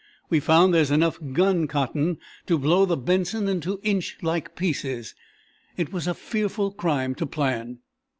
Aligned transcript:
"We 0.31 0.39
found 0.39 0.73
there 0.73 0.91
enough 0.91 1.19
gun 1.31 1.67
cotton 1.67 2.17
to 2.47 2.57
blow 2.57 2.85
the 2.87 2.97
'Benson' 2.97 3.47
into 3.47 3.79
inch 3.83 4.17
pieces. 4.55 5.13
It 5.77 5.93
was 5.93 6.07
a 6.07 6.15
fearful 6.15 6.71
crime 6.71 7.13
to 7.13 7.27
plan." 7.27 7.81